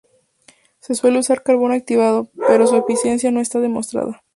Se 0.79 0.95
suele 0.95 1.19
usar 1.19 1.43
carbón 1.43 1.71
activado, 1.73 2.31
pero 2.47 2.65
su 2.65 2.75
eficacia 2.75 3.29
no 3.29 3.39
está 3.39 3.59
demostrada. 3.59 4.23